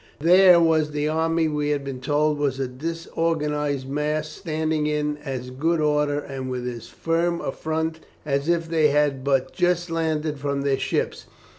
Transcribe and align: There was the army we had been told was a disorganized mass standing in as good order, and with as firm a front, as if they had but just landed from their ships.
There 0.19 0.59
was 0.59 0.89
the 0.93 1.07
army 1.07 1.47
we 1.47 1.69
had 1.69 1.83
been 1.85 1.99
told 2.01 2.39
was 2.39 2.59
a 2.59 2.67
disorganized 2.67 3.87
mass 3.87 4.29
standing 4.29 4.87
in 4.87 5.19
as 5.23 5.51
good 5.51 5.79
order, 5.79 6.17
and 6.19 6.49
with 6.49 6.67
as 6.67 6.87
firm 6.87 7.39
a 7.39 7.51
front, 7.51 7.99
as 8.25 8.49
if 8.49 8.67
they 8.67 8.87
had 8.87 9.23
but 9.23 9.53
just 9.53 9.91
landed 9.91 10.39
from 10.39 10.63
their 10.63 10.79
ships. 10.79 11.27